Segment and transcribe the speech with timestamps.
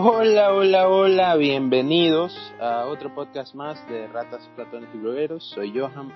[0.00, 5.42] Hola, hola, hola, bienvenidos a otro podcast más de Ratas, Platones y Blogueros.
[5.50, 6.12] Soy Johan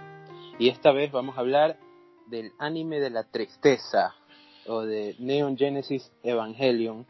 [0.56, 1.76] y esta vez vamos a hablar
[2.28, 4.14] del anime de la tristeza
[4.68, 7.06] o de Neon Genesis Evangelion.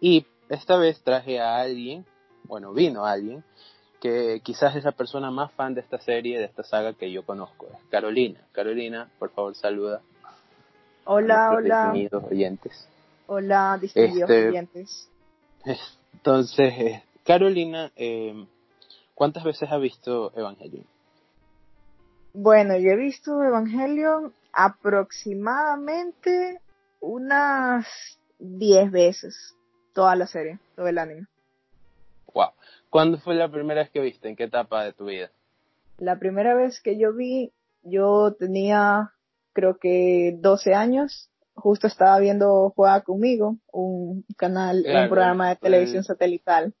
[0.00, 2.06] Y esta vez traje a alguien,
[2.44, 3.42] bueno, vino alguien,
[4.00, 7.26] que quizás es la persona más fan de esta serie, de esta saga que yo
[7.26, 8.46] conozco, es Carolina.
[8.52, 10.02] Carolina, por favor, saluda.
[11.04, 11.84] Hola, a hola.
[11.86, 12.88] distinguidos oyentes.
[13.26, 15.08] Hola, distinguidos Este- oyentes.
[16.12, 18.46] Entonces, eh, Carolina, eh,
[19.14, 20.84] ¿cuántas veces ha visto Evangelion?
[22.34, 26.60] Bueno, yo he visto Evangelion aproximadamente
[27.00, 27.86] unas
[28.38, 29.56] 10 veces.
[29.94, 31.26] Toda la serie, todo el anime.
[32.32, 32.50] Wow.
[32.88, 34.28] ¿Cuándo fue la primera vez que viste?
[34.28, 35.30] ¿En qué etapa de tu vida?
[35.98, 39.12] La primera vez que yo vi, yo tenía
[39.52, 41.30] creo que 12 años.
[41.54, 46.72] Justo estaba viendo Juega conmigo, un canal, Claro, un programa de el- televisión satelital.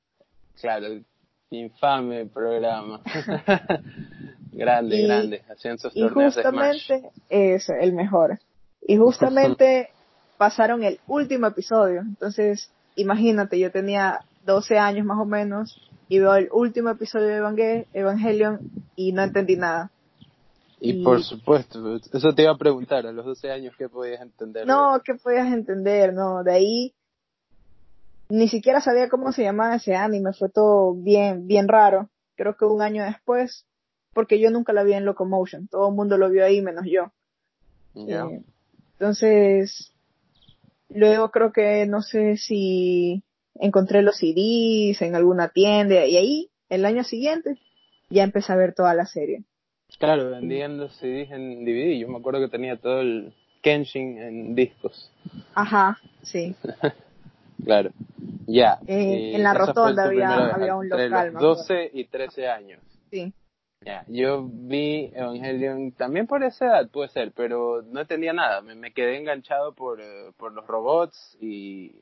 [0.60, 1.04] Claro, el
[1.50, 3.00] infame programa.
[4.52, 5.42] grande, Y- grande.
[5.50, 6.52] Hacían sus Y torneos de Smash.
[6.88, 8.38] justamente es el mejor.
[8.86, 9.88] Y justamente
[10.38, 12.00] pasaron el último episodio.
[12.00, 17.38] Entonces, imagínate, yo tenía 12 años más o menos y veo el último episodio de
[17.40, 18.58] Evangel- Evangelion
[18.96, 19.90] y no entendí nada.
[20.82, 24.20] Y, y- por supuesto, eso te iba a preguntar, a los 12 años, ¿qué podías
[24.20, 24.66] entender?
[24.66, 26.12] No, ¿qué podías entender?
[26.12, 26.94] No, de ahí
[28.28, 32.08] ni siquiera sabía cómo se llamaba ese anime, fue todo bien, bien raro.
[32.34, 33.66] Creo que un año después,
[34.12, 37.12] porque yo nunca la vi en Locomotion, todo el mundo lo vio ahí menos yo.
[37.94, 38.42] Eh,
[38.94, 39.92] entonces,
[40.88, 43.22] luego creo que no sé si
[43.54, 47.58] encontré los CDs en alguna tienda y ahí, el año siguiente,
[48.10, 49.44] ya empecé a ver toda la serie.
[49.98, 51.98] Claro, vendían los CDs en DVD.
[51.98, 53.32] Yo me acuerdo que tenía todo el
[53.62, 55.10] Kenshin en discos.
[55.54, 56.54] Ajá, sí.
[57.64, 57.90] Claro.
[58.48, 58.80] Ya.
[58.88, 61.48] Eh, eh, en la esa fue rotonda había- un entre local, los me acuerdo.
[61.54, 62.80] 12 y 13 años.
[63.08, 63.32] Sí.
[63.84, 68.62] Ya, yo vi Evangelion también por esa edad, puede ser, pero no entendía nada.
[68.62, 71.92] Me, me quedé enganchado por, eh, por los robots y,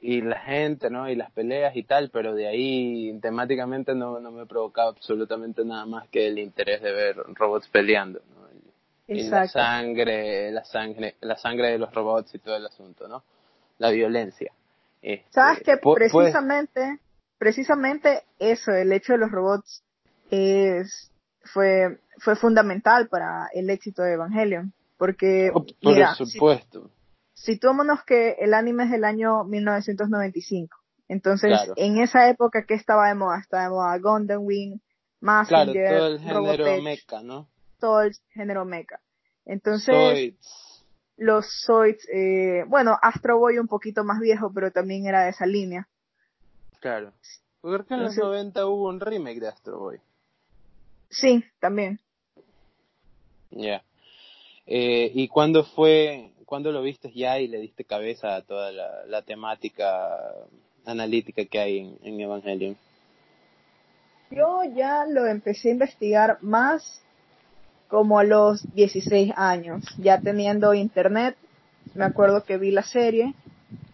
[0.00, 1.08] y la gente, ¿no?
[1.10, 5.86] Y las peleas y tal, pero de ahí temáticamente no, no me provocaba absolutamente nada
[5.86, 8.48] más que el interés de ver robots peleando, ¿no?
[9.08, 13.08] Y, y la sangre, la sangre, la sangre de los robots y todo el asunto,
[13.08, 13.22] ¿no?
[13.78, 14.52] La violencia.
[15.02, 16.98] Este, Sabes que pu- puedes- precisamente,
[17.38, 19.82] precisamente eso, el hecho de los robots
[20.30, 21.10] es,
[21.44, 24.72] fue, fue fundamental para el éxito de Evangelion.
[24.98, 26.90] Porque, Oh, por mira, si- supuesto.
[27.42, 30.76] Situémonos que el anime es del año 1995.
[31.08, 31.72] Entonces, Claro.
[31.76, 33.38] en esa época, ¿qué estaba de moda?
[33.38, 34.78] Estaba de moda Gundam Wing,
[35.20, 37.48] Claro, Mazinger, todo el género Robotech, mecha, ¿no?
[37.80, 39.00] todo el género mecha.
[39.46, 40.84] Entonces, Zoids.
[41.16, 45.46] los Zoids, eh, bueno, Astro Boy un poquito más viejo, pero también era de esa
[45.46, 45.88] línea.
[46.80, 47.12] Claro.
[47.62, 49.98] Creo que en los Entonces- 90 hubo un remake de Astro Boy.
[51.10, 51.98] Sí, también.
[53.50, 53.82] Ya.
[54.66, 59.22] Eh, ¿Y cuándo fue, cuándo lo viste ya y le diste cabeza a toda la,
[59.22, 60.08] temática
[60.86, 62.76] analítica que hay en, en Evangelion?
[64.30, 67.02] Yo ya lo empecé a investigar más
[67.88, 71.36] como a los 16 años, ya teniendo internet,
[71.94, 73.34] me acuerdo que vi la serie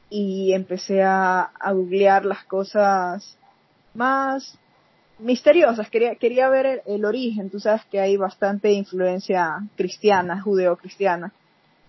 [0.08, 3.36] y empecé a, a googlear las cosas
[3.94, 4.58] más
[5.18, 11.32] misteriosas, quería, quería ver el, el origen, tú sabes que hay bastante influencia cristiana, judeo-cristiana.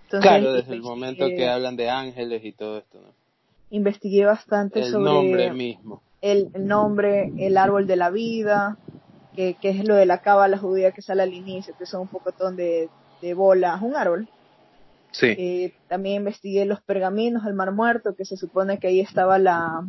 [0.05, 3.13] Entonces, claro, desde el momento que hablan de ángeles y todo esto, ¿no?
[3.71, 6.01] investigué bastante El sobre nombre mismo.
[6.21, 8.77] el, el nombre, el árbol de la vida,
[9.35, 12.07] que, que es lo de la cábala judía que sale al inicio, que son un
[12.07, 12.90] pocotón de,
[13.22, 14.29] de bolas, un árbol.
[15.11, 15.28] Sí.
[15.37, 19.87] Eh, también investigué los pergaminos del Mar Muerto, que se supone que ahí estaba la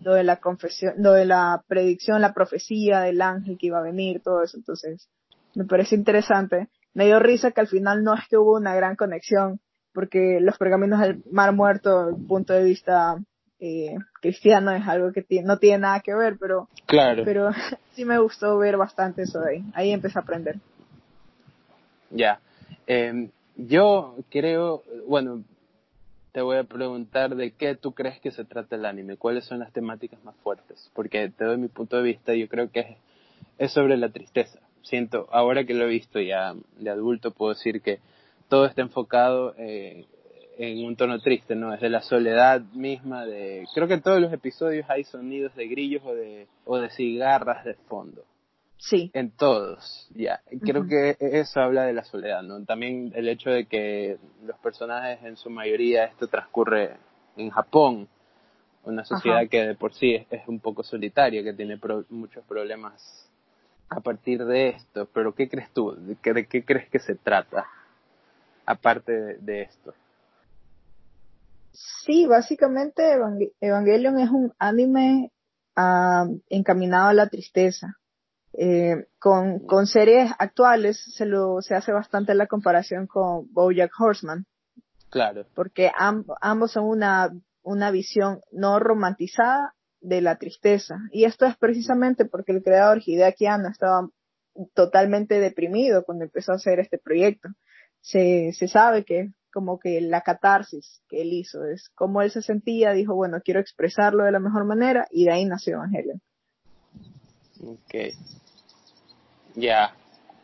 [0.00, 3.82] lo de la confesión, lo de la predicción, la profecía del ángel que iba a
[3.82, 4.56] venir, todo eso.
[4.56, 5.08] Entonces,
[5.54, 6.68] me parece interesante.
[6.94, 9.60] Me dio risa que al final no es que hubo una gran conexión,
[9.92, 13.16] porque los pergaminos del Mar Muerto, el punto de vista
[13.58, 17.24] eh, cristiano, es algo que no tiene nada que ver, pero, Claro.
[17.24, 17.50] pero
[17.94, 19.64] sí me gustó ver bastante eso de ahí.
[19.74, 20.56] Ahí empecé a aprender.
[22.10, 22.38] Ya.
[22.86, 25.42] Eh, yo creo, bueno,
[26.32, 29.60] te voy a preguntar de qué tú crees que se trata el anime, cuáles son
[29.60, 32.96] las temáticas más fuertes, porque te doy mi punto de vista, yo creo que es,
[33.58, 34.58] es sobre la tristeza.
[34.84, 37.98] Siento, ahora que lo he visto ya de adulto, puedo decir que
[38.48, 40.06] todo está enfocado eh,
[40.58, 41.74] en un tono triste, ¿no?
[41.74, 43.64] Es de la soledad misma, de...
[43.74, 47.64] Creo que en todos los episodios hay sonidos de grillos o de, o de cigarras
[47.64, 48.22] de fondo.
[48.76, 50.42] Sí, En todos, ya.
[50.60, 52.62] Creo que eso habla de la soledad, ¿no?
[52.66, 56.96] También el hecho de que los personajes en su mayoría esto transcurre
[57.36, 58.08] en Japón,
[58.82, 61.80] Una sociedad que de por sí es, un poco solitaria, que tiene
[62.10, 63.32] muchos problemas
[63.88, 65.08] a partir de esto.
[65.12, 65.94] Pero ¿qué crees tú?
[65.94, 67.66] ¿De qué, crees que se trata?
[68.66, 69.94] Aparte de, esto.
[71.72, 73.02] Sí, básicamente
[73.60, 75.32] Evangelion es un anime
[75.76, 77.98] ah, encaminado a la tristeza.
[78.56, 84.46] Eh, con, con, series actuales se lo se hace bastante la comparación con BoJack Horseman.
[85.10, 85.44] Claro.
[85.54, 85.90] Porque
[86.40, 87.30] ambos son una,
[87.62, 91.00] una visión no romantizada de la tristeza.
[91.10, 94.08] Y esto es precisamente porque el creador Hideaki Anno estaba
[94.74, 97.48] totalmente deprimido cuando empezó a hacer este proyecto.
[98.00, 102.42] Se, se sabe que como que la catarsis que él hizo es como él se
[102.42, 106.20] sentía, dijo, bueno, quiero expresarlo de la mejor manera y de ahí nació Evangelion.
[107.62, 107.94] Ok.
[109.54, 109.94] Ya.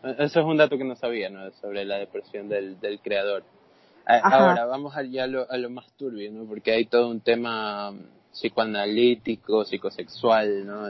[0.02, 1.50] Eso es un dato que no sabía, ¿no?
[1.60, 3.44] Sobre la depresión del, del creador.
[4.06, 6.46] Ahora, vamos ya a lo, a lo más turbio, ¿no?
[6.46, 7.92] Porque hay todo un tema
[8.32, 10.88] psicoanalítico, psicosexual, ¿no?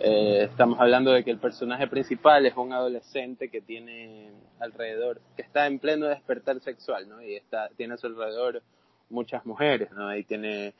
[0.00, 4.30] Eh, estamos hablando de que el personaje principal es un adolescente que tiene
[4.60, 7.20] alrededor, que está en pleno despertar sexual, ¿no?
[7.22, 8.62] Y está, tiene a su alrededor
[9.10, 10.14] muchas mujeres, ¿no?
[10.14, 10.74] Y tiene,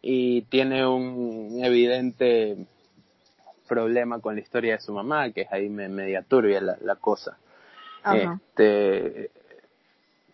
[0.00, 2.56] y tiene un evidente
[3.68, 7.36] problema con la historia de su mamá, que es ahí media turbia la, la cosa.
[8.14, 9.30] Este,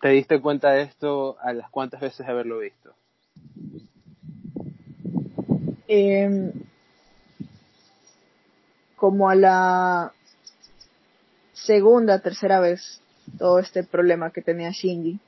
[0.00, 2.94] ¿Te diste cuenta de esto a las cuantas veces de haberlo visto?
[5.88, 6.52] Em,
[8.96, 10.12] como a la
[11.52, 13.00] segunda, tercera vez,
[13.38, 15.18] todo este problema que tenía Shinji.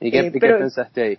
[0.00, 1.18] ¿Y qué, eh, pensaste ahí?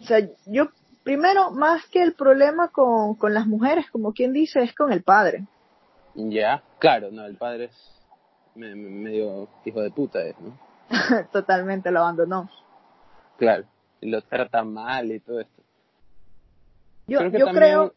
[0.00, 0.68] O sea, yo
[1.02, 5.02] primero, más que el problema con, con las mujeres, como quien dice, es con el
[5.02, 5.46] padre.
[6.14, 7.92] Ya, claro, no, el padre es
[8.54, 10.58] medio hijo de puta, ¿no?
[11.32, 12.50] Totalmente lo abandonó.
[13.38, 13.64] Claro,
[14.00, 15.61] y lo trata mal y todo esto.
[17.12, 17.46] Yo creo...
[17.46, 17.94] yo creo...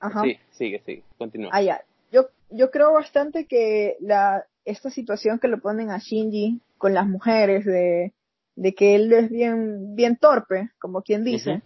[0.00, 0.22] Ajá.
[0.22, 1.50] Sí, sigue, sigue, continúa.
[1.52, 1.82] Ah, ya.
[2.12, 7.06] Yo, yo creo bastante que la, esta situación que lo ponen a Shinji con las
[7.06, 8.12] mujeres de,
[8.54, 11.62] de que él es bien, bien torpe, como quien dice,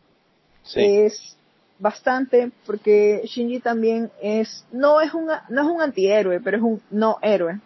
[0.74, 1.36] es
[1.78, 6.80] bastante porque Shinji también es no es un no es un antihéroe pero es un
[6.92, 7.58] no héroe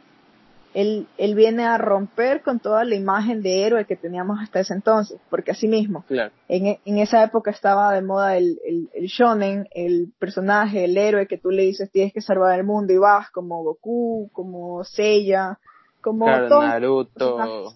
[0.77, 4.75] él, él viene a romper con toda la imagen de héroe que teníamos hasta ese
[4.75, 6.05] entonces porque así mismo
[6.49, 11.27] en, en, esa época estaba de moda el, el, el, shonen el personaje el héroe
[11.27, 15.59] que tú le dices tienes que salvar el mundo y vas como Goku como Seiya
[16.03, 17.73] como Naruto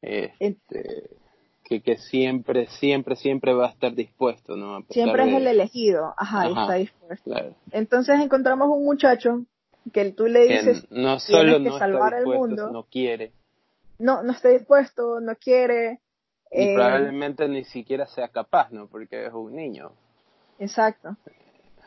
[0.00, 1.10] este
[1.64, 4.80] que, que siempre, siempre, siempre va a estar dispuesto, ¿no?
[4.88, 7.30] siempre es el elegido, ajá, está dispuesto.
[7.72, 9.44] Entonces encontramos un muchacho
[9.90, 13.32] que tú le dices, no solo que salvar el mundo, no quiere.
[13.98, 16.00] No, no está dispuesto, no quiere.
[16.50, 18.86] Y eh, probablemente ni siquiera sea capaz, ¿no?
[18.86, 19.92] Porque es un niño.
[20.58, 21.16] Exacto.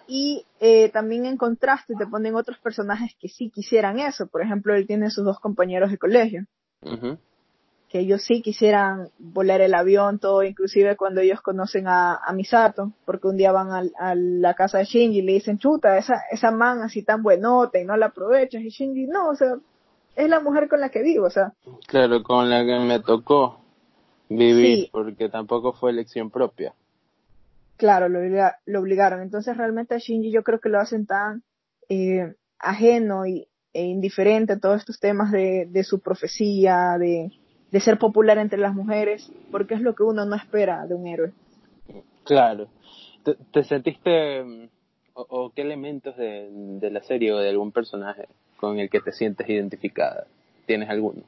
[0.08, 4.28] Y eh, también en contraste te ponen otros personajes que sí quisieran eso.
[4.28, 6.46] Por ejemplo, él tiene sus dos compañeros de colegio
[7.92, 12.94] que ellos sí quisieran volar el avión, todo, inclusive cuando ellos conocen a, a Misato,
[13.04, 16.52] porque un día van a, la casa de Shinji y le dicen, chuta, esa, esa
[16.52, 19.56] man así tan buenota y no la aprovechas, y Shinji, no, o sea,
[20.16, 21.52] es la mujer con la que vivo, o sea.
[21.86, 23.60] Claro, con la que me tocó
[24.30, 26.74] vivir, porque tampoco fue elección propia.
[27.76, 28.20] Claro, lo,
[28.68, 29.22] lo obligaron.
[29.22, 31.44] Entonces realmente a Shinji yo creo que lo hacen tan
[31.90, 37.32] eh, ajeno y, e indiferente a todos estos temas de, de su profecía, de,
[37.72, 41.08] de ser popular entre las mujeres, porque es lo que uno no espera de un
[41.08, 41.32] héroe.
[42.26, 42.68] Claro.
[43.52, 44.70] ¿Te, sentiste, mm,
[45.14, 49.12] o, qué elementos de, de, la serie o de algún personaje con el que te
[49.12, 50.26] sientes identificada?
[50.66, 51.24] ¿Tienes alguno?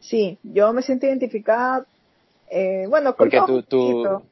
[0.00, 1.86] Sí, yo me siento identificada,
[2.50, 4.22] eh, bueno, con Porque tu, tu,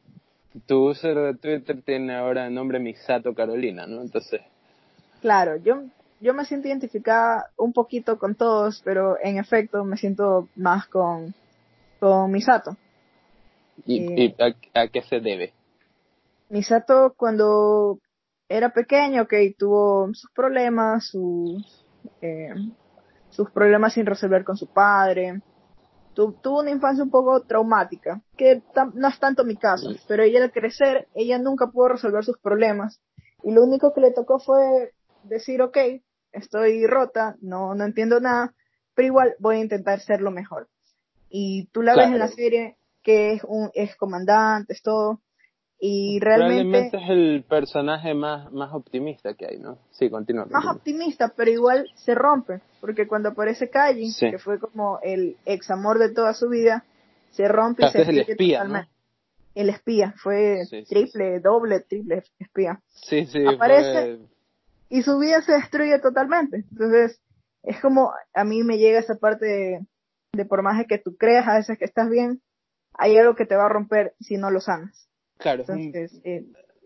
[0.67, 4.01] tu user de Twitter tiene ahora el nombre Misato Carolina, ¿no?
[4.01, 4.41] Entonces...
[5.21, 5.83] Claro, yo
[6.21, 11.35] yo me siento identificada un poquito con todos, pero en efecto me siento más con,
[12.01, 12.77] con Misato.
[13.87, 14.37] ¿Y, eh,
[14.75, 15.53] a, qué se debe?
[16.49, 18.01] Misato cuando
[18.49, 21.85] era pequeño, ok, tuvo sus problemas, sus,
[22.21, 22.55] eh,
[23.31, 25.41] sus problemas sin resolver con su padre.
[26.15, 28.63] tuvo una infancia un poco traumática, que
[28.95, 33.01] no es tanto mi caso, pero ella al crecer, ella nunca pudo resolver sus problemas.
[33.45, 35.77] Y lo único que le tocó fue decir, ok,
[36.33, 38.55] estoy rota, no, no entiendo nada,
[38.95, 40.69] pero igual voy a intentar ser lo mejor.
[41.31, 45.21] Y tú la ves en la serie que es un es comandante, es todo,
[45.81, 46.97] y realmente...
[46.97, 49.79] es el personaje más, más optimista que hay, ¿no?
[49.93, 50.47] Sí, continúa.
[50.51, 55.71] Más optimista, pero igual se rompe, porque cuando aparece Kaji, que fue como el ex
[55.71, 56.85] amor de toda su vida,
[57.31, 58.89] se rompe y se es el espía,
[59.55, 62.81] el espía, fue triple, doble, triple espía.
[62.89, 64.19] Sí, sí, Aparece
[64.89, 66.65] y su vida se destruye totalmente.
[66.71, 67.21] Entonces,
[67.63, 69.87] es como a mí me llega esa parte
[70.33, 72.41] de, por más de que tú creas a veces que estás bien,
[72.95, 75.09] hay algo que te va a romper si no lo sanas.
[75.39, 75.65] Claro.
[75.69, 76.45] Entonces, eh,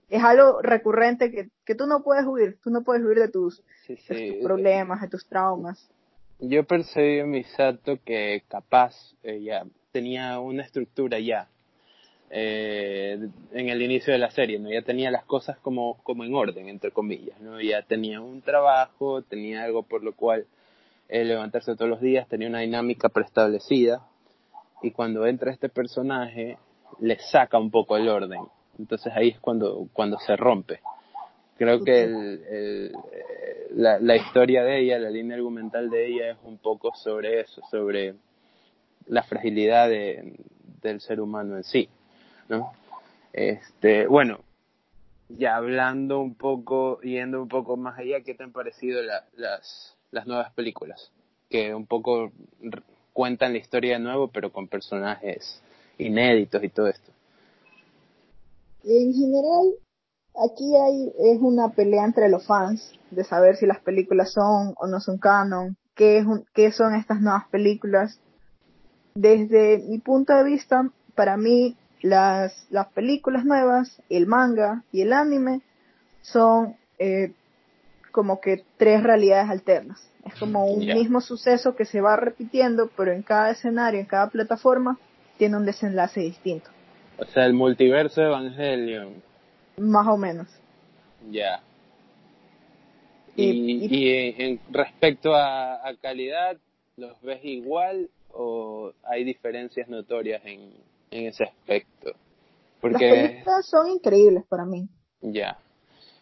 [0.09, 3.63] es algo recurrente que, que tú no puedes huir, tú no puedes huir de tus,
[4.43, 5.91] problemas, de tus traumas.
[6.39, 11.49] Yo percibí en Misato que capaz ella tenía una estructura ya
[12.35, 14.71] eh, en el inicio de la serie, ¿no?
[14.71, 17.61] Ya tenía las cosas como, como en orden, entre comillas, ¿no?
[17.61, 20.47] Ya tenía un trabajo, tenía algo por lo cual
[21.09, 24.07] eh, levantarse todos los días, tenía una dinámica preestablecida
[24.83, 26.59] y cuando entra este personaje
[27.01, 28.41] le saca un poco el orden
[28.79, 30.81] entonces ahí es cuando, cuando se rompe.
[31.57, 32.93] Creo que el,
[33.75, 37.61] la, la historia de ella, la línea argumental de ella es un poco sobre eso,
[37.71, 38.15] sobre
[39.07, 40.35] la fragilidad de,
[40.83, 41.89] del ser humano en sí,
[42.49, 42.73] ¿no?
[43.33, 44.41] Este, bueno,
[45.29, 50.27] ya hablando un poco, yendo un poco más allá, ¿qué te han parecido las, las
[50.27, 51.11] nuevas películas?
[51.49, 52.33] Que un poco
[53.13, 55.63] cuentan la historia de nuevo, pero con personajes
[55.99, 57.13] inéditos y todo esto.
[58.85, 59.75] En general,
[60.45, 64.87] aquí hay, es una pelea entre los fans de saber si las películas son o
[64.87, 68.19] no son canon, qué, es qué son estas nuevas películas.
[69.15, 75.13] Desde mi punto de vista, para mí las, las películas nuevas, el manga y el
[75.13, 75.63] anime
[76.21, 77.33] son eh,
[78.11, 80.09] como que tres realidades alternas.
[80.27, 84.29] Es como un mismo suceso que se va repitiendo, pero en cada escenario, en cada
[84.31, 84.99] plataforma,
[85.37, 86.71] tiene un desenlace distinto.
[87.19, 89.15] O sea, el multiverso de Evangelion.
[89.79, 90.47] Más o menos.
[91.31, 91.61] Ya.
[93.35, 96.57] Y, y, en, respecto a, calidad,
[96.97, 100.73] ¿los ves igual o hay diferencias notorias en,
[101.13, 102.13] en ese aspecto?
[102.81, 103.09] Porque...
[103.11, 104.89] Las películas son increíbles para mí.
[105.21, 105.59] Ya.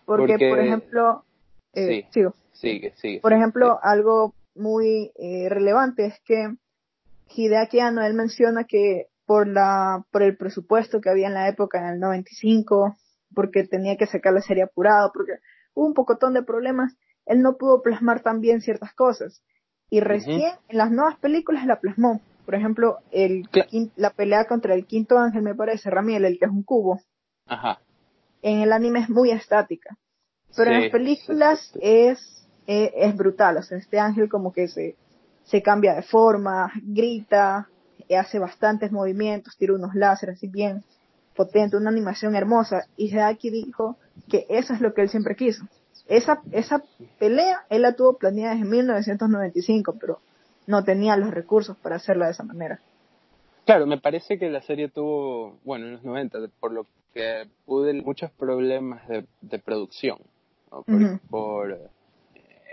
[0.05, 1.25] Porque, por ejemplo,
[1.73, 2.35] eh, sí, sigo.
[2.53, 3.21] Sigue, sigue.
[3.21, 6.55] Por ejemplo, algo muy eh, relevante es que
[7.35, 11.79] Hideaki Anno, él menciona que por la por el presupuesto que había en la época
[11.79, 12.97] en el 95,
[13.35, 15.35] porque tenía que sacar la serie apurado, porque
[15.75, 19.43] hubo un pocotón de problemas, él no pudo plasmar tan bien ciertas cosas.
[19.89, 22.21] Y recién en las nuevas películas la plasmó.
[22.51, 23.49] Por ejemplo, el,
[23.95, 27.01] la pelea contra el quinto ángel, me parece, Ramiel, el que es un cubo.
[27.47, 27.79] Ajá.
[28.43, 29.97] En el anime es muy estática.
[30.57, 32.19] Pero en las películas es,
[32.67, 33.59] es, es, brutal.
[33.59, 34.97] O sea, este ángel como que se,
[35.45, 37.69] se cambia de forma, grita,
[38.19, 40.83] hace bastantes movimientos, tira unos láseres así bien
[41.37, 42.83] potente, una animación hermosa.
[42.97, 43.97] Y Hideaki dijo
[44.29, 45.69] que eso es lo que él siempre quiso.
[46.09, 46.83] Esa, esa
[47.21, 50.19] pelea él la tuvo planeada en 1995, pero
[50.67, 52.81] no tenía los recursos para hacerla de esa manera.
[53.65, 57.93] Claro, me parece que la serie tuvo, bueno, en los 90, por lo que pude
[57.95, 60.19] muchos problemas de, de producción,
[61.31, 61.91] por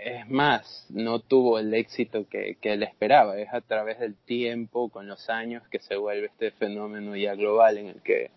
[0.00, 3.38] es más, no tuvo el éxito que, que él esperaba.
[3.38, 7.78] Es a través del tiempo, con los años, que se vuelve este fenómeno ya global
[7.78, 8.30] en el que,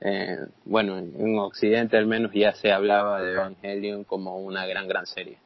[0.00, 5.06] eh, bueno, en, Occidente al menos ya se hablaba de Evangelion como una gran, gran
[5.06, 5.38] serie.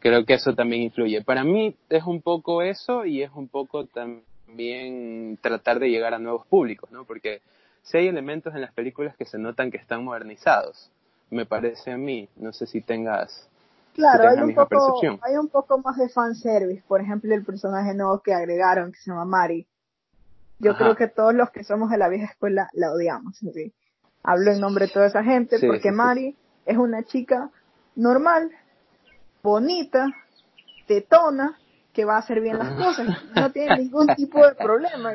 [0.00, 1.22] Creo que eso también influye.
[1.22, 6.18] Para mí es un poco eso y es un poco también tratar de llegar a
[6.18, 7.04] nuevos públicos, ¿no?
[7.04, 7.40] Porque
[7.82, 10.90] si hay elementos en las películas que se notan que están modernizados,
[11.30, 12.28] me parece a mí.
[12.36, 13.48] No sé si tengas
[13.94, 16.82] Claro, hay un, poco, hay un poco más de fanservice.
[16.86, 19.66] Por ejemplo, el personaje nuevo que agregaron, que se llama Mari.
[20.58, 23.38] Yo creo que todos los que somos de la vieja escuela la odiamos.
[23.38, 23.72] ¿sí?
[24.22, 27.50] Hablo en nombre de toda esa gente porque Mari es una chica
[27.96, 28.50] normal,
[29.42, 30.06] bonita,
[30.86, 31.58] tetona,
[31.92, 33.08] que va a hacer bien las cosas.
[33.34, 35.14] No tiene ningún tipo de problema.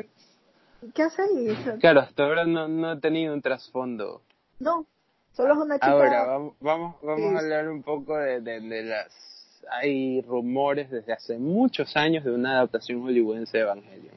[0.94, 1.56] ¿Qué hace ahí?
[1.80, 4.22] Claro, hasta ahora no, no ha tenido un trasfondo.
[4.58, 4.86] No,
[5.36, 5.90] Solo es una chica.
[5.90, 9.12] Ahora, vamos, vamos, vamos a hablar un poco de, de, las.
[9.70, 14.14] Hay rumores desde hace muchos años de una adaptación hollywoodense de Evangelion.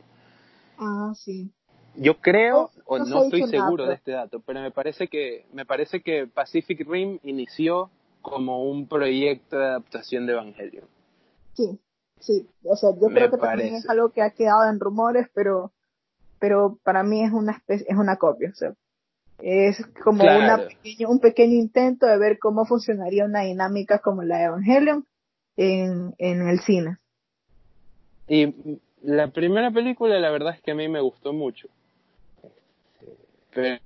[0.77, 1.51] Ah, sí.
[1.95, 6.01] Yo creo, o no, estoy seguro de este dato, pero me parece que me parece
[6.01, 7.89] que Pacific Rim inició
[8.21, 10.85] como un proyecto de adaptación de Evangelion.
[11.53, 11.79] Sí,
[12.19, 12.47] sí.
[12.63, 15.71] O sea, yo creo que también es algo que ha quedado en rumores, pero
[16.39, 18.49] pero para mí es una especie, es una copia.
[18.51, 18.73] O sea,
[19.39, 20.67] es como una
[21.07, 25.05] un pequeño intento de ver cómo funcionaría una dinámica como la de Evangelion
[25.57, 26.97] en, en el cine.
[28.27, 28.53] Y
[29.01, 31.67] la primera película, la verdad es que a mí me gustó mucho.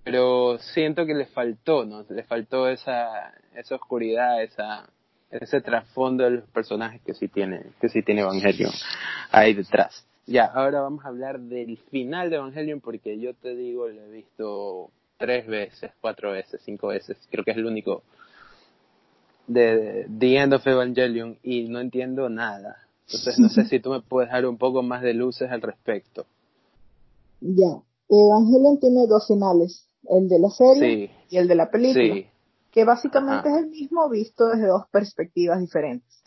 [0.03, 2.05] Pero siento que le faltó, ¿no?
[2.09, 4.89] Le faltó esa, esa oscuridad, esa,
[5.29, 8.71] ese trasfondo de los personajes que sí tiene, que sí tiene Evangelion
[9.31, 10.05] ahí detrás.
[10.25, 14.11] Ya, ahora vamos a hablar del final de Evangelion porque yo te digo, lo he
[14.11, 18.03] visto tres veces, cuatro veces, cinco veces, creo que es el único
[19.47, 22.77] de The End of Evangelion y no entiendo nada.
[23.07, 26.25] Entonces no sé si tú me puedes dar un poco más de luces al respecto.
[27.41, 32.29] Ya, Evangelion tiene dos finales, el de la serie y el de la película,
[32.71, 36.23] que básicamente es el mismo visto desde dos perspectivas diferentes.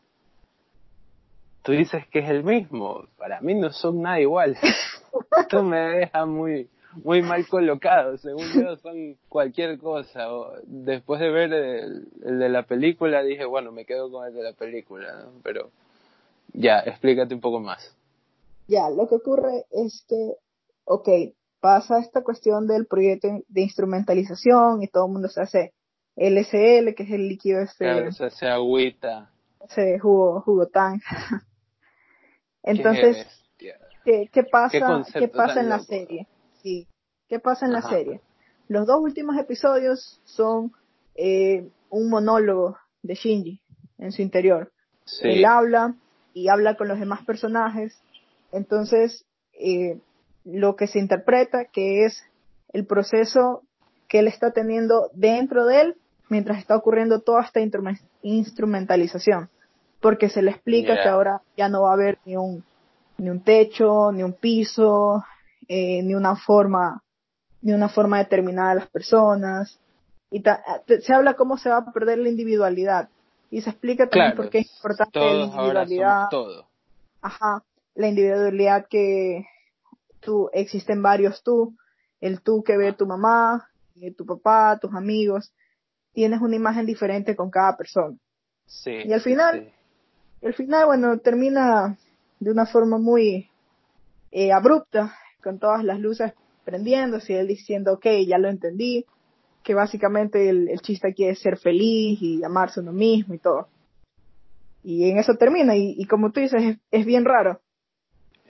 [1.62, 4.56] Tú dices que es el mismo, para mí no son nada igual.
[5.38, 6.68] Esto me deja muy
[7.04, 10.28] muy mal colocado, según yo son cualquier cosa.
[10.64, 14.52] después de ver el, de la película dije, bueno, me quedo con el de la
[14.52, 15.70] película, pero
[16.52, 17.94] ya, explícate un poco más.
[18.68, 20.32] Ya, lo que ocurre es que,
[20.84, 21.08] ok,
[21.66, 25.72] pasa esta cuestión del proyecto de instrumentalización y todo el mundo se hace
[26.14, 28.12] LSL, que es el líquido este.
[28.12, 29.32] Se hace agüita.
[29.70, 31.02] Se jugo, jugo tan.
[32.62, 33.26] Entonces,
[33.58, 36.28] ¿qué, ¿qué, pasa, ¿qué pasa en la serie?
[36.62, 36.86] Sí.
[37.28, 38.20] ¿Qué pasa en la serie?
[38.68, 40.70] Los dos últimos episodios son
[41.16, 43.60] eh, un monólogo de Shinji
[43.98, 44.70] en su interior.
[45.20, 45.96] Él habla
[46.32, 48.00] y habla con los demás personajes.
[48.52, 49.98] Entonces, eh,
[50.46, 52.22] lo que se interpreta que es
[52.72, 53.62] el proceso
[54.08, 55.96] que él está teniendo dentro de él
[56.28, 57.60] mientras está ocurriendo toda esta
[58.22, 59.50] instrumentalización.
[60.00, 62.64] Porque se le explica que ahora ya no va a haber ni un,
[63.18, 65.24] ni un techo, ni un piso,
[65.68, 67.02] eh, ni una forma,
[67.62, 69.80] ni una forma determinada de las personas.
[70.30, 70.42] Y
[71.00, 73.08] se habla cómo se va a perder la individualidad.
[73.50, 76.28] Y se explica también por qué es importante la individualidad.
[76.30, 76.66] Todo.
[77.22, 77.62] Ajá.
[77.94, 79.46] La individualidad que
[80.26, 81.76] tú, existen varios tú.
[82.20, 83.68] El tú que ve tu mamá,
[84.00, 85.54] eh, tu papá, tus amigos.
[86.12, 88.16] Tienes una imagen diferente con cada persona.
[88.66, 88.90] Sí.
[89.04, 89.72] Y al final,
[90.42, 91.96] al final, bueno, termina
[92.40, 93.48] de una forma muy
[94.32, 96.32] eh, abrupta con todas las luces
[96.64, 99.06] prendiéndose y él diciendo, ok, ya lo entendí,
[99.62, 103.68] que básicamente el, chiste aquí es ser feliz y amarse a uno mismo y todo.
[104.82, 107.60] Y en eso termina, y, como tú dices, es, bien raro.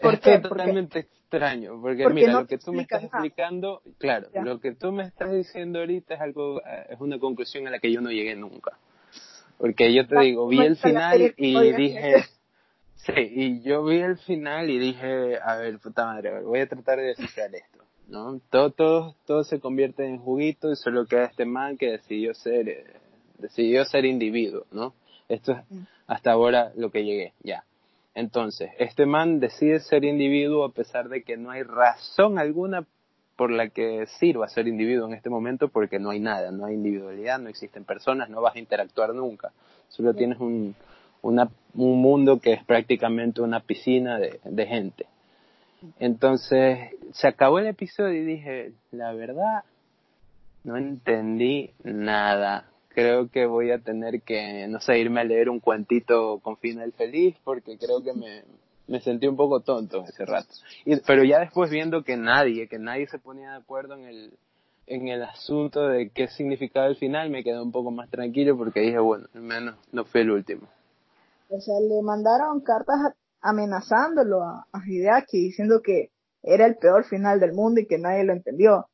[0.01, 4.75] ¿Por es totalmente extraño, porque, mira, lo que tú me estás explicando, claro, lo que
[4.75, 8.01] tú me estás diciendo ahorita es algo, eh, es una conclusión a la que yo
[8.01, 8.79] no llegué nunca.
[9.59, 12.27] Porque yo te digo, vi el final y dije,
[13.07, 16.99] Sí, y yo vi el final y dije, a ver, puta madre, voy a tratar
[16.99, 18.41] de descifrar esto, ¿no?
[18.51, 22.69] Todo, todo, todo se convierte en juguito y solo queda este man que decidió ser,
[22.69, 22.85] eh,
[23.39, 24.95] decidió ser individuo, ¿no?
[25.29, 25.83] Esto es mm.
[26.09, 27.65] hasta ahora lo que llegué, ya.
[28.17, 32.87] Entonces, este man decide ser individuo a pesar de que no hay razón alguna
[33.37, 36.77] por la que sirva ser individuo en este momento porque no hay nada, no hay
[36.77, 39.53] individualidad, no existen personas, no vas a interactuar nunca.
[39.91, 40.75] Solo tienes un,
[41.21, 45.07] una, un mundo que es prácticamente una piscina de, de gente.
[45.99, 49.65] Entonces, se acabó el episodio y dije, la verdad,
[50.65, 52.65] no entendí nada.
[52.97, 56.93] Creo que voy a tener que, no sé, irme a leer un cuentito con final
[56.93, 58.43] feliz porque creo que me,
[58.87, 60.49] me sentí un poco tonto ese rato.
[60.87, 64.33] Y, pero ya después viendo que nadie, que nadie se ponía de acuerdo en el,
[64.87, 68.81] en el asunto de qué significaba el final, me quedé un poco más tranquilo porque
[68.81, 70.67] dije, bueno, al menos no fue el último.
[71.51, 72.97] O sea, le mandaron cartas
[73.43, 76.09] amenazándolo a, Hideaki diciendo que
[76.43, 78.87] era el peor final del mundo y que nadie lo entendió.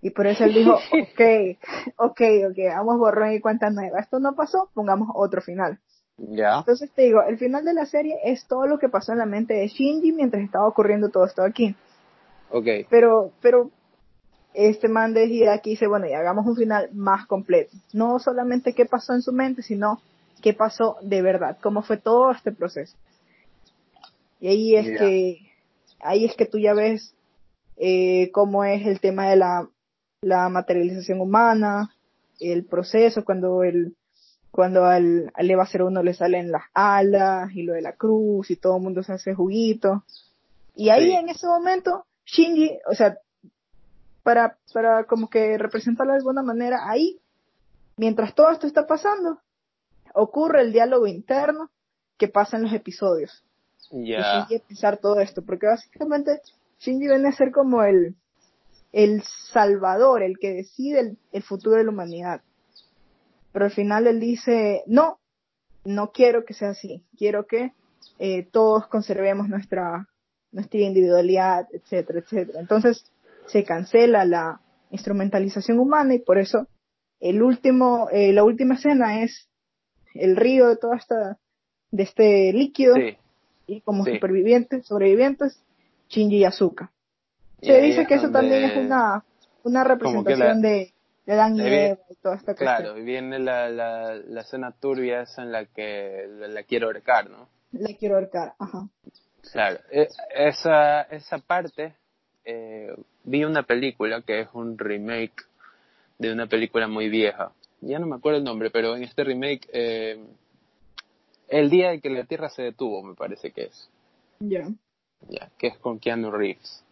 [0.00, 1.20] Y por eso él dijo, ok,
[1.96, 4.00] ok, ok, vamos borrón y cuenta nueva.
[4.00, 5.78] Esto no pasó, pongamos otro final.
[6.16, 6.58] Ya.
[6.58, 9.26] Entonces te digo, el final de la serie es todo lo que pasó en la
[9.26, 11.74] mente de Shinji mientras estaba ocurriendo todo esto aquí.
[12.50, 12.66] Ok.
[12.88, 13.70] Pero, pero,
[14.54, 17.76] este man de Hideaki dice, bueno, y hagamos un final más completo.
[17.92, 20.00] No solamente qué pasó en su mente, sino
[20.40, 22.96] qué pasó de verdad, cómo fue todo este proceso.
[24.40, 25.38] Y ahí es que,
[26.00, 27.14] ahí es que tú ya ves
[27.76, 29.68] eh, cómo es el tema de la,
[30.20, 31.94] la materialización humana,
[32.40, 33.94] el proceso cuando el
[34.50, 38.56] cuando al, al Eva 01 le salen las alas y lo de la cruz y
[38.56, 40.04] todo el mundo se hace juguito.
[40.76, 43.18] Y ahí en ese momento, Shinji, o sea,
[44.22, 47.18] para, para como que representarlo de alguna manera, ahí,
[47.96, 49.40] mientras todo esto está pasando,
[50.14, 51.70] ocurre el diálogo interno
[52.16, 53.42] que pasa en los episodios.
[53.90, 54.46] Ya.
[54.48, 56.40] Y pensar todo esto, porque básicamente
[56.84, 58.14] Shinji viene a ser como el,
[58.92, 62.42] el salvador, el que decide el, futuro de la humanidad.
[63.52, 65.18] Pero al final él dice, no,
[65.84, 67.72] no quiero que sea así, quiero que
[68.18, 70.08] eh, todos conservemos nuestra,
[70.52, 72.60] nuestra individualidad, etcétera, etcétera.
[72.60, 73.10] Entonces
[73.46, 76.68] se cancela la instrumentalización humana y por eso
[77.20, 79.48] el último, eh, la última escena es
[80.14, 81.38] el río de toda esta,
[81.90, 82.94] de este líquido,
[83.66, 85.64] y como supervivientes, sobrevivientes,
[86.08, 86.90] Shinji y Asuka.
[87.60, 89.24] Se dice que eso también es una,
[89.62, 90.92] una representación de,
[91.24, 92.76] de Dan y Eva y toda esta cuestión.
[92.76, 97.30] Claro, y viene la, la, la escena turbia esa en la que la, quiero ahorcar,
[97.30, 97.48] ¿no?
[97.72, 98.88] La quiero ahorcar, ajá.
[99.50, 101.94] Claro, e, esa, esa parte,
[102.44, 105.44] eh, vi una película que es un remake
[106.18, 107.52] de una película muy vieja.
[107.80, 110.22] Ya no me acuerdo el nombre, pero en este remake, eh,
[111.48, 113.90] el día en que la Tierra se detuvo, me parece que es.
[114.40, 114.68] Ya.
[115.28, 116.84] Ya, que es con Keanu Reeves.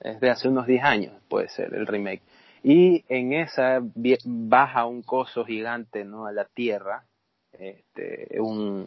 [0.00, 2.22] Es de hace unos 10 años, puede ser, el remake.
[2.62, 3.80] Y en esa
[4.24, 6.26] baja un coso gigante, ¿no?
[6.26, 7.04] A la Tierra.
[7.52, 8.86] Este, un,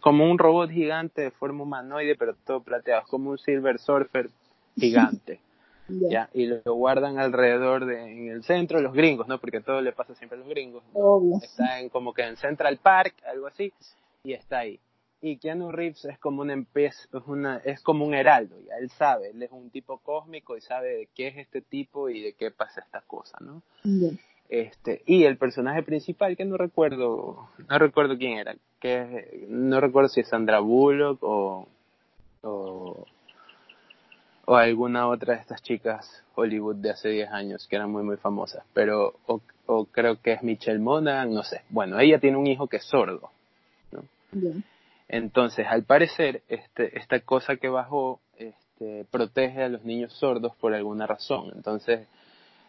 [0.00, 4.28] como un robot gigante de forma humanoide, pero todo plateado, es como un Silver Surfer
[4.76, 5.40] gigante.
[5.88, 6.28] ¿ya?
[6.32, 9.38] Y lo guardan alrededor de, en el centro, los gringos, ¿no?
[9.38, 10.82] Porque todo le pasa siempre a los gringos.
[11.42, 13.72] Está en, como que en Central Park, algo así,
[14.24, 14.78] y está ahí.
[15.24, 19.30] Y Keanu Reeves es como un es una, es como un heraldo, ya él sabe,
[19.30, 22.50] él es un tipo cósmico y sabe de qué es este tipo y de qué
[22.50, 23.62] pasa esta cosa, ¿no?
[24.48, 30.08] Este, y el personaje principal, que no recuerdo, no recuerdo quién era, que no recuerdo
[30.08, 31.68] si es Sandra Bullock o,
[32.42, 33.06] o,
[34.44, 38.16] o alguna otra de estas chicas Hollywood de hace 10 años que eran muy muy
[38.16, 41.62] famosas, pero o, o creo que es Michelle Monaghan, no sé.
[41.70, 43.30] Bueno, ella tiene un hijo que es sordo,
[43.92, 44.02] ¿no?
[45.12, 50.72] Entonces, al parecer, este, esta cosa que bajó este, protege a los niños sordos por
[50.72, 51.52] alguna razón.
[51.54, 52.08] Entonces,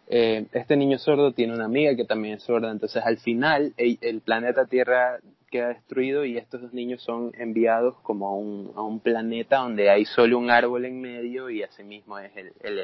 [0.07, 2.69] eh, este niño sordo tiene una amiga que también es sorda.
[2.69, 8.27] Entonces, al final, el, planeta Tierra queda destruido y estos dos niños son enviados como
[8.27, 12.35] a un, a un planeta donde hay solo un árbol en medio y asimismo es
[12.35, 12.77] el, el.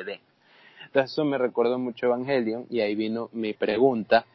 [0.86, 4.26] Entonces eso me recordó mucho Evangelion y ahí vino mi pregunta,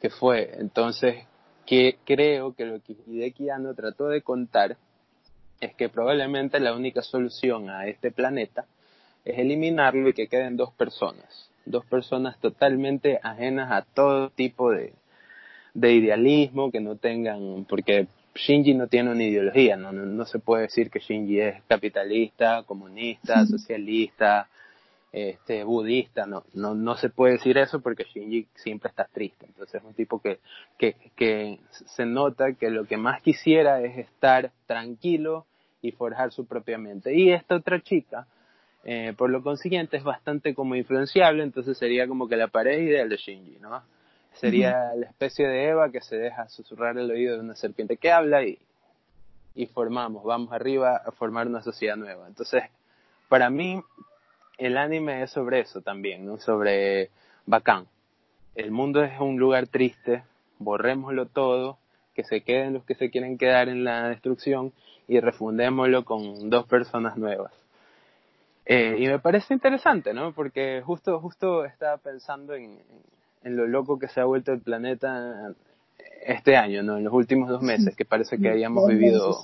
[0.00, 1.26] que fue, entonces,
[1.66, 4.76] que creo que lo que Hideki Anno trató de contar
[5.60, 8.66] es que probablemente la única solución a este planeta
[9.24, 14.92] es eliminarlo y que queden dos personas, dos personas totalmente ajenas a todo tipo de,
[15.72, 20.38] de idealismo, que no tengan, porque Shinji no tiene una ideología, no, no, no se
[20.40, 24.48] puede decir que Shinji es capitalista, comunista, socialista,
[25.16, 29.46] este, budista, no, no, no se puede decir eso porque Shinji siempre está triste.
[29.46, 30.40] Entonces es un tipo que,
[30.76, 35.46] que, que se nota que lo que más quisiera es estar tranquilo
[35.80, 37.14] y forjar su propia mente.
[37.14, 38.26] Y esta otra chica,
[38.82, 43.08] eh, por lo consiguiente, es bastante como influenciable, entonces sería como que la pared ideal
[43.08, 43.84] de Shinji, ¿no?
[44.32, 48.10] Sería la especie de Eva que se deja susurrar el oído de una serpiente que
[48.10, 48.58] habla y,
[49.54, 52.26] y formamos, vamos arriba a formar una sociedad nueva.
[52.26, 52.64] Entonces,
[53.28, 53.80] para mí,
[54.58, 56.38] el anime es sobre eso también, ¿no?
[56.38, 57.10] Sobre
[57.46, 57.86] bacán.
[58.54, 60.22] El mundo es un lugar triste,
[60.58, 61.78] borrémoslo todo,
[62.14, 64.72] que se queden los que se quieren quedar en la destrucción
[65.08, 67.52] y refundémoslo con dos personas nuevas.
[68.66, 70.32] Eh, y me parece interesante, ¿no?
[70.32, 72.78] Porque justo, justo estaba pensando en,
[73.42, 75.52] en, lo loco que se ha vuelto el planeta
[76.24, 76.96] este año, ¿no?
[76.96, 79.36] En los últimos dos meses, que parece que hayamos vivido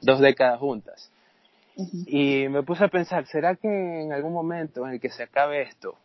[0.00, 1.10] dos décadas juntas.
[1.76, 5.62] Y me puse a pensar, ¿será que en algún momento en el que se acabe
[5.62, 5.96] esto,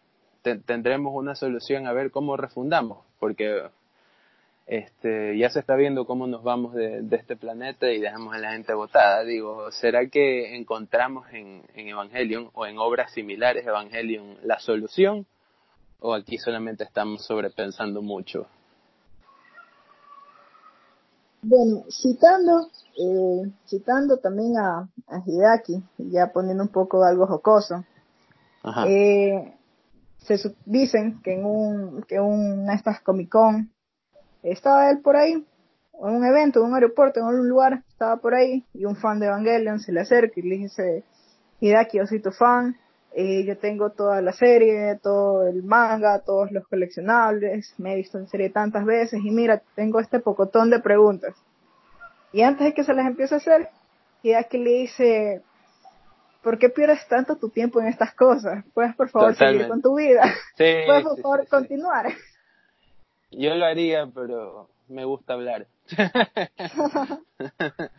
[0.66, 3.06] tendremos una solución a ver cómo refundamos?
[3.20, 3.70] Porque
[4.66, 8.52] este, ya se está viendo cómo nos vamos de, este planeta y dejamos a la
[8.54, 9.24] gente botada.
[9.24, 15.28] Digo, ¿será que encontramos en, en Evangelion o en obras similares a Evangelion la solución?
[16.00, 18.48] ¿O aquí solamente estamos sobrepensando mucho?
[21.42, 27.86] Bueno, citando, eh, citando también a, a Hideaki, ya poniendo un poco algo jocoso,
[28.86, 29.56] eh,
[30.18, 33.72] se dicen que en un, que una estas Comic Con
[34.44, 35.46] estaba él por ahí, en
[36.16, 39.28] un evento, en un aeropuerto, en un lugar, estaba por ahí, y un fan de
[39.28, 41.04] Evangelion se le acerca y le dice,
[41.62, 42.76] Hideaki, yo soy tu fan,
[43.12, 48.18] eh, yo tengo toda la serie, todo el manga, todos los coleccionables, me he visto
[48.18, 51.36] en serie tantas veces y mira, tengo este pocotón de preguntas.
[52.32, 53.70] Y antes de que se las empiece a hacer,
[54.24, 55.42] ya que le dice,
[56.44, 58.64] ¿por qué pierdes tanto tu tiempo en estas cosas?
[58.74, 60.22] ¿Puedes por favor seguir con tu vida?
[60.58, 62.14] ¿Puedes por favor continuar?
[63.32, 65.68] Yo lo haría, pero me gusta hablar.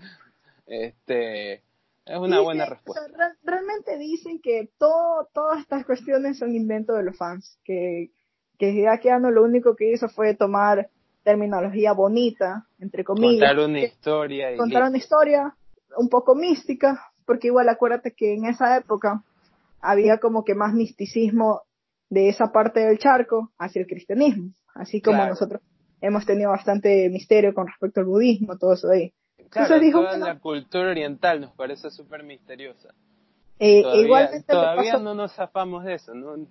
[0.67, 1.63] este,
[2.05, 3.07] es una buena respuesta.
[3.43, 8.11] realmente dicen que todo, todas estas cuestiones son invento de los fans, que,
[8.59, 10.91] que Hideaki lo único que hizo fue tomar
[11.23, 13.51] terminología bonita, entre comillas.
[13.51, 14.57] Contar una historia.
[14.57, 15.55] contar una historia
[15.97, 19.23] un poco mística, porque igual acuérdate que en esa época
[19.81, 21.63] había como que más misticismo
[22.09, 25.63] de esa parte del charco hacia el cristianismo, así como nosotros
[26.01, 29.13] hemos tenido bastante misterio con respecto al budismo, todo eso ahí.
[29.51, 32.95] Claro, toda la cultura oriental nos parece súper misteriosa.
[33.59, 36.47] Eh, todavía igualmente me todavía pasó- no nos zafamos de eso, ¿no?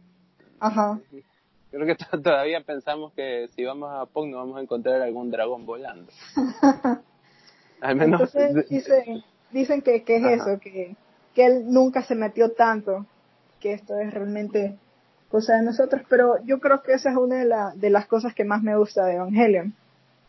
[0.60, 1.00] Ajá.
[1.72, 5.32] Creo que to- todavía pensamos que si vamos a Japón no vamos a encontrar algún
[5.32, 6.12] dragón volando.
[7.82, 10.34] Al menos Entonces dicen, dicen que, que es Ajá.
[10.52, 10.96] eso, que,
[11.34, 13.06] que él nunca se metió tanto,
[13.60, 14.78] que esto es realmente
[15.30, 18.34] cosa de nosotros, pero yo creo que esa es una de, la- de las cosas
[18.34, 19.74] que más me gusta de Evangelion,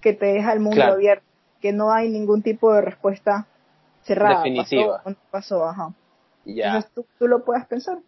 [0.00, 0.92] que te deja el mundo Claro.
[0.92, 1.24] abierto,
[1.60, 3.46] que no hay ningún tipo de respuesta
[4.02, 4.38] cerrada.
[4.38, 4.98] Definitiva.
[4.98, 5.94] Pasó no pasó, ajá.
[6.44, 6.66] ya.
[6.66, 7.98] Entonces tú, tú lo puedes pensar.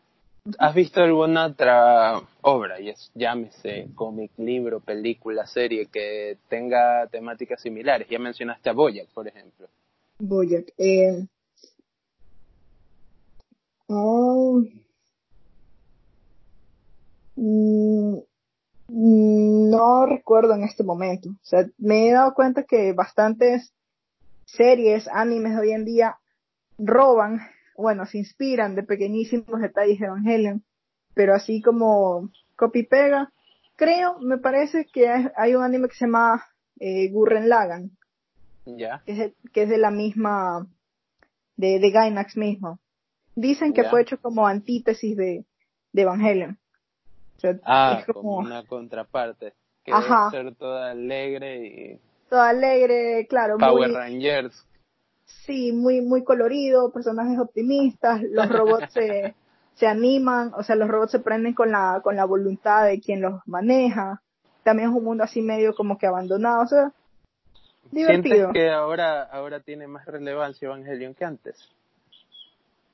[0.59, 7.61] ¿Has visto alguna otra obra, y es, llámese cómic, libro, película, serie, que tenga temáticas
[7.61, 8.09] similares?
[8.09, 9.69] Ya mencionaste a Boyack, por ejemplo.
[10.19, 10.73] Boyack.
[10.79, 11.27] Eh,
[13.87, 14.65] oh,
[17.37, 18.19] mm,
[18.95, 21.31] no recuerdo en este momento.
[21.31, 23.73] O sea, me he dado cuenta que bastantes
[24.45, 26.19] series, animes de hoy en día
[26.79, 27.41] roban,
[27.77, 30.63] bueno, se inspiran de pequeñísimos detalles de Evangelion,
[31.15, 33.33] pero así como copy pega,
[33.77, 36.45] creo, me parece que hay, un anime que se llama
[36.79, 37.91] eh, Gurren Lagann,
[38.67, 39.03] Ya.
[39.07, 40.67] que es, de- que es de la misma,
[41.57, 42.79] de, de Gainax mismo.
[43.35, 45.47] Dicen que fue hecho como antítesis de,
[45.95, 46.59] de Evangelion.
[47.65, 49.55] Ah, es como como una contraparte.
[49.85, 50.31] Que Ajá.
[50.31, 52.01] debe ser toda alegre y
[52.33, 54.67] todo alegre, claro, Power muy, Rangers.
[55.45, 59.35] sí, muy, muy colorido, personajes optimistas, los robots se,
[59.75, 63.21] se animan, o sea, los robots se prenden con la, con la voluntad de quien
[63.21, 64.23] los maneja.
[64.63, 66.93] También es un mundo así medio como que abandonado, o sea,
[67.91, 68.35] divertido.
[68.35, 71.69] ¿Sientes que ahora, ahora tiene más relevancia Evangelion que antes?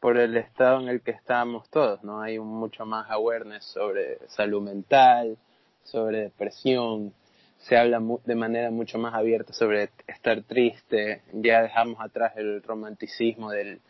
[0.00, 2.20] Por el estado en el que estamos todos, ¿no?
[2.20, 5.36] Hay mucho más awareness sobre salud mental,
[5.82, 7.12] sobre depresión,
[7.58, 13.50] se habla de manera mucho más abierta sobre estar triste, ya dejamos atrás el romanticismo
[13.50, 13.80] del,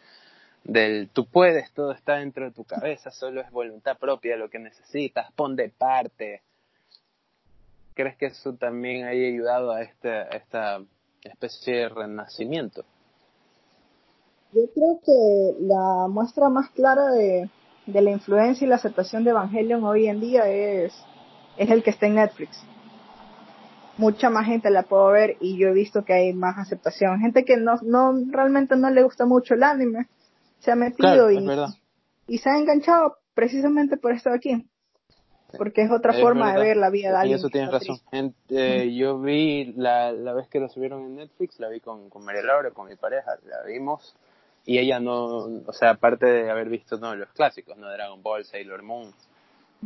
[0.65, 4.59] del tú puedes, todo está dentro de tu cabeza, solo es voluntad propia lo que
[4.59, 6.43] necesitas, pon de parte.
[7.95, 10.81] ¿Crees que eso también haya ayudado a este, a esta
[11.23, 12.85] especie de renacimiento?
[14.53, 17.49] Yo creo que la muestra más clara de,
[17.87, 20.95] de la influencia y la aceptación de Evangelion hoy en día es,
[21.57, 22.63] es el que está en Netflix.
[23.99, 27.19] Mucha más gente la puedo ver y yo he visto que hay más aceptación.
[27.21, 30.07] Gente que no, no realmente no le gusta mucho el anime
[30.61, 34.67] se ha metido Claro, y, y se ha enganchado precisamente por esto de aquí.
[35.57, 36.61] Porque es otra Es forma verdad.
[36.61, 37.39] de ver la vida de En alguien.
[37.39, 37.99] eso que tienes razón.
[38.13, 42.11] En- eh, yo vi la, la vez que lo subieron en Netflix, la vi con,
[42.11, 44.15] con María Laura, con mi pareja, la vimos.
[44.67, 45.25] Y ella no,
[45.67, 47.89] o sea, aparte de haber visto no, los clásicos, ¿no?
[47.91, 49.13] Dragon Ball, Sailor Moon,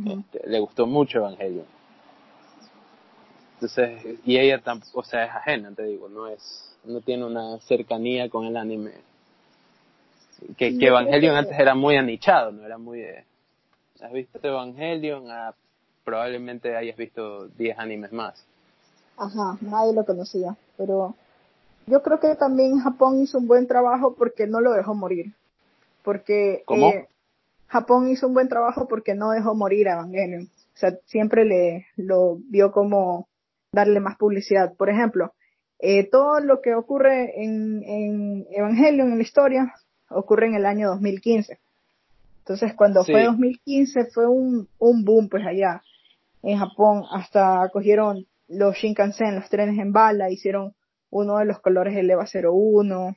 [0.05, 1.65] este, le gustó mucho Evangelion.
[3.55, 7.59] Entonces, y ella tampoco, o sea, es ajena, te digo, no es, no tiene una
[7.61, 8.91] cercanía con el anime.
[10.57, 13.23] Que, Sí, que Evangelion que- antes era muy anichado, no era muy de,
[14.01, 15.31] ¿has visto Evangelion?
[15.31, 15.53] Ah,
[16.03, 18.43] probablemente hayas visto 10 animes más.
[19.15, 21.15] Ajá, nadie lo conocía, pero
[21.87, 25.33] yo creo que también Japón hizo un buen trabajo porque no lo dejó morir.
[26.03, 26.89] Porque ¿Cómo?
[26.89, 27.07] eh,
[27.67, 30.43] Japón hizo un buen trabajo porque no dejó morir a Evangelion.
[30.43, 33.27] O sea, siempre le lo vio como
[33.71, 34.73] darle más publicidad.
[34.75, 35.33] Por ejemplo,
[35.79, 39.73] eh, todo lo que ocurre en, en Evangelion, en la historia,
[40.09, 41.59] ocurre en el año 2015.
[42.39, 43.11] Entonces, cuando Sí.
[43.11, 45.81] fue 2015, fue un, un boom, pues allá
[46.41, 47.03] en Japón.
[47.11, 50.73] Hasta cogieron los Shinkansen, los trenes en bala, hicieron
[51.13, 53.15] uno de los colores del EVA 01,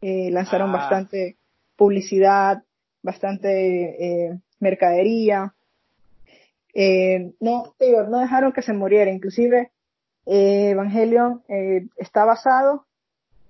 [0.00, 0.78] eh, lanzaron Ah.
[0.78, 1.36] bastante
[1.76, 2.62] publicidad,
[3.02, 3.48] bastante
[4.28, 5.52] eh, mercadería.
[6.72, 9.10] Eh, no, digo, no dejaron que se muriera.
[9.10, 9.70] Inclusive,
[10.24, 11.42] Evangelion
[11.96, 12.86] está basado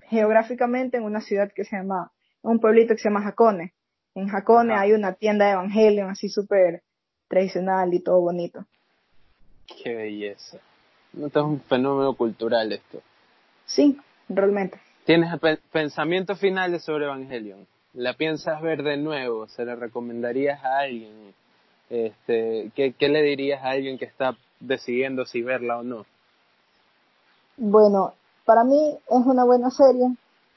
[0.09, 3.75] geográficamente en una ciudad que se llama, un pueblito que se llama Hakone.
[4.15, 6.83] En Hakone hay una tienda de Evangelion así súper
[7.29, 8.65] tradicional y todo bonito.
[9.67, 10.59] Qué belleza.
[11.13, 13.03] No es un fenómeno cultural esto.
[13.75, 14.79] Sí, realmente.
[15.07, 17.67] ¿Tienes pe- pensamientos finales sobre Evangelion?
[17.95, 19.49] ¿La piensas ver de nuevo?
[19.49, 21.35] ¿Se la recomendarías a alguien?
[21.89, 26.05] Este, ¿qué, ¿Qué le dirías a alguien que está decidiendo si verla o no?
[27.57, 28.13] Bueno,
[28.45, 30.15] para mí es una buena serie.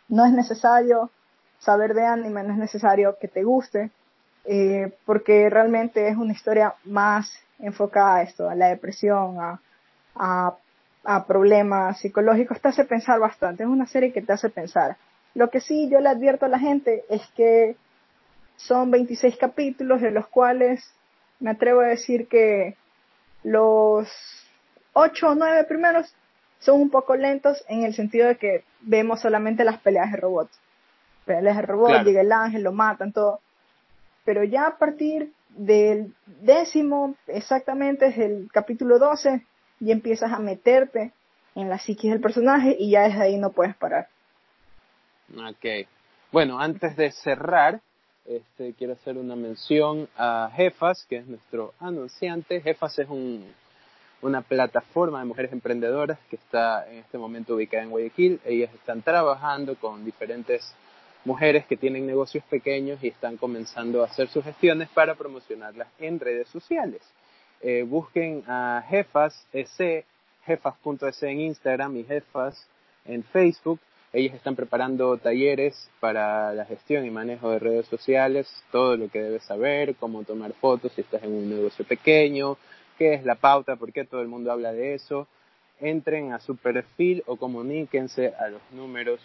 [0.09, 1.09] No es necesario
[1.59, 3.91] saber de anime, no es necesario que te guste,
[4.43, 9.59] eh, porque realmente es una historia más enfocada a esto, a la depresión, a,
[10.15, 10.55] a,
[11.05, 12.59] a problemas psicológicos.
[12.59, 13.63] Te hace pensar bastante.
[13.63, 14.97] Es una serie que te hace pensar.
[15.33, 17.75] Lo que sí yo le advierto a la gente es que
[18.57, 20.83] son 26 capítulos, de los cuales
[21.39, 22.75] me atrevo a decir que
[23.43, 24.09] los
[24.93, 26.13] 8 o 9 primeros
[26.59, 30.57] son un poco lentos en el sentido de que vemos solamente las peleas de robots.
[31.25, 33.41] Peleas de robots, llega el ángel, lo matan, todo.
[34.23, 39.45] Pero ya a partir del décimo, exactamente es el capítulo 12,
[39.79, 41.11] y empiezas a meterte
[41.55, 44.09] en la psiquis del personaje y ya desde ahí no puedes parar.
[45.35, 45.87] Ok.
[46.31, 47.81] Bueno, antes de cerrar,
[48.25, 52.61] este, quiero hacer una mención a Jefas, que es nuestro anunciante.
[52.61, 53.45] Jefas es un,
[54.21, 58.41] una plataforma de mujeres emprendedoras que está en este momento ubicada en Guayaquil.
[58.43, 60.75] Ellas están trabajando con diferentes
[61.23, 66.19] mujeres que tienen negocios pequeños y están comenzando a hacer sus gestiones para promocionarlas en
[66.19, 67.01] redes sociales.
[67.61, 69.47] Eh, busquen a Jefas,
[70.45, 72.67] jefas.es en Instagram y Jefas
[73.05, 73.79] en Facebook
[74.15, 79.21] ellos están preparando talleres para la gestión y manejo de redes sociales, todo lo que
[79.21, 82.57] debes saber, cómo tomar fotos si estás en un negocio pequeño,
[82.97, 85.27] qué es la pauta, por qué todo el mundo habla de eso.
[85.81, 89.19] Entren a su perfil o comuníquense a los números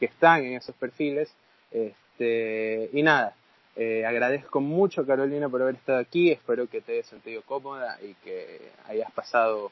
[0.00, 1.30] que están en esos perfiles.
[1.70, 3.36] Este, y nada,
[3.76, 8.14] eh, agradezco mucho Carolina por haber estado aquí, espero que te hayas sentido cómoda y
[8.24, 9.70] que hayas pasado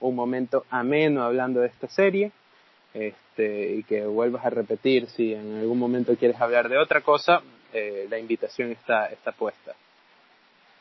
[0.00, 2.32] un momento ameno hablando de esta serie
[2.94, 7.42] este, y que vuelvas a repetir si en algún momento quieres hablar de otra cosa,
[7.72, 9.74] eh, la invitación está, está puesta.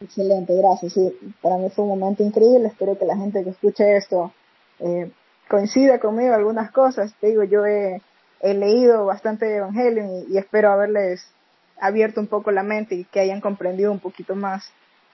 [0.02, 0.94] Excelente, gracias.
[0.94, 2.68] Sí, para mí fue un momento increíble.
[2.68, 4.32] Espero que la gente que escuche esto
[4.80, 5.12] eh,
[5.50, 7.14] coincida conmigo algunas cosas.
[7.20, 8.02] Te digo, yo he,
[8.42, 11.30] leído bastante Evangelio y, y, espero haberles
[11.80, 14.72] abierto un poco la mente y que hayan comprendido un poquito más.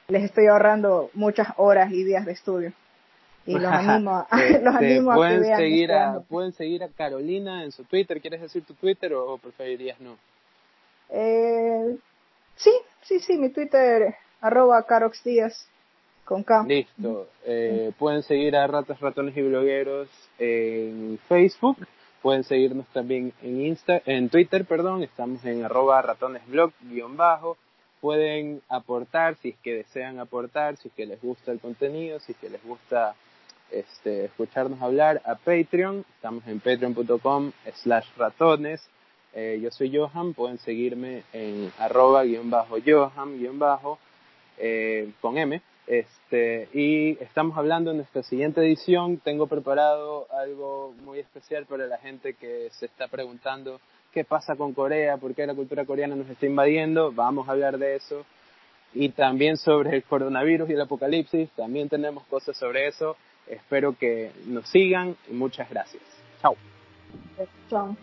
[0.07, 2.73] Les estoy ahorrando muchas horas y días de estudio.
[3.47, 6.89] Y los animo, a, este, los animo a pueden que seguir a, pueden seguir a
[6.89, 10.17] Carolina en su Twitter ¿quieres decir tu Twitter o, preferirías no?
[11.09, 11.95] Eh,
[12.55, 12.71] sí
[13.03, 15.69] sí sí mi Twitter arroba Carox Díaz
[16.23, 16.63] con K.
[16.67, 17.27] Listo.
[17.45, 21.77] Eh, pueden seguir a Ratas Ratones y Blogueros en Facebook
[22.25, 27.55] pueden seguirnos también en Insta en Twitter perdón estamos en arroba ratonesblog guion bajo
[28.01, 32.31] pueden aportar si es que desean aportar, si es que les gusta el contenido, si
[32.31, 33.15] es que les gusta
[33.71, 36.05] este, escucharnos hablar a Patreon.
[36.15, 38.87] Estamos en patreon.com slash ratones.
[39.33, 43.97] Eh, yo soy Johan, pueden seguirme en arroba guion bajo Johan guion bajo
[44.59, 45.61] eh, con M.
[45.87, 49.17] Este, y estamos hablando en nuestra siguiente edición.
[49.17, 53.79] Tengo preparado algo muy especial para la gente que se está preguntando
[54.11, 57.11] qué pasa con Corea, por qué la cultura coreana nos está invadiendo.
[57.11, 58.25] Vamos a hablar de eso.
[58.93, 61.49] Y también sobre el coronavirus y el apocalipsis.
[61.51, 63.17] También tenemos cosas sobre eso.
[63.47, 66.01] Espero que nos sigan muchas gracias.
[66.41, 66.55] Chao.
[67.69, 67.95] Chao.